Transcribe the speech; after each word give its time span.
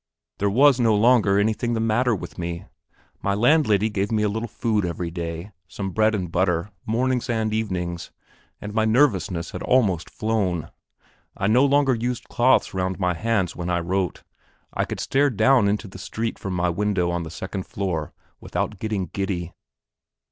There 0.39 0.49
was 0.49 0.79
no 0.79 0.95
longer 0.95 1.37
anything 1.37 1.75
the 1.75 1.79
matter 1.79 2.15
with 2.15 2.39
me. 2.39 2.65
My 3.21 3.35
landlady 3.35 3.87
gave 3.87 4.11
me 4.11 4.23
a 4.23 4.29
little 4.29 4.47
food 4.49 4.83
every 4.83 5.11
day, 5.11 5.51
some 5.67 5.91
bread 5.91 6.15
and 6.15 6.31
butter, 6.31 6.71
mornings 6.87 7.29
and 7.29 7.53
evenings, 7.53 8.09
and 8.59 8.73
my 8.73 8.83
nervousness 8.83 9.51
had 9.51 9.61
almost 9.61 10.09
flown. 10.09 10.71
I 11.37 11.45
no 11.45 11.63
longer 11.63 11.93
used 11.93 12.29
cloths 12.29 12.73
round 12.73 12.99
my 12.99 13.13
hands 13.13 13.55
when 13.55 13.69
I 13.69 13.79
wrote; 13.79 14.23
and 14.71 14.81
I 14.81 14.85
could 14.85 14.99
stare 14.99 15.29
down 15.29 15.67
into 15.67 15.87
the 15.87 15.99
street 15.99 16.39
from 16.39 16.55
my 16.55 16.69
window 16.69 17.11
on 17.11 17.21
the 17.21 17.29
second 17.29 17.67
floor 17.67 18.11
without 18.39 18.79
getting 18.79 19.05
giddy. 19.05 19.53